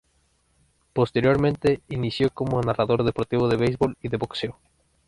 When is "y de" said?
4.01-4.17